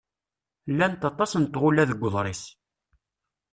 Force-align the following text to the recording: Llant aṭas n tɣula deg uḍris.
Llant 0.71 1.07
aṭas 1.09 1.31
n 1.35 1.43
tɣula 1.45 1.83
deg 1.89 2.01
uḍris. 2.07 2.43